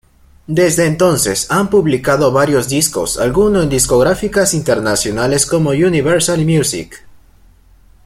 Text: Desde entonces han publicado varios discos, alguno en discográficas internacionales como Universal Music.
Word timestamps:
Desde 0.47 0.87
entonces 0.87 1.45
han 1.51 1.69
publicado 1.69 2.31
varios 2.31 2.67
discos, 2.67 3.19
alguno 3.19 3.61
en 3.61 3.69
discográficas 3.69 4.55
internacionales 4.55 5.45
como 5.45 5.69
Universal 5.69 6.43
Music. 6.43 7.05